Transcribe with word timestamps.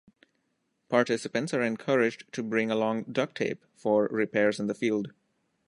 Participants 0.89 1.53
are 1.53 1.61
encouraged 1.61 2.23
to 2.33 2.41
bring 2.41 2.71
along 2.71 3.03
duct 3.03 3.37
tape 3.37 3.63
for 3.75 4.07
"repairs 4.07 4.59
in 4.59 4.65
the 4.65 4.73
field". 4.73 5.11